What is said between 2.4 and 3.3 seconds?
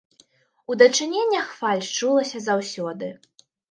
заўсёды.